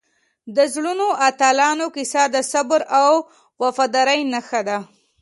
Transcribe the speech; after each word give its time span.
د 0.55 0.57
زړورو 0.73 1.07
اتلانو 1.29 1.85
کیسه 1.95 2.23
د 2.35 2.37
صبر 2.51 2.81
او 3.01 3.11
وفادارۍ 3.63 4.21
نښه 4.33 4.61
ده. 4.67 4.77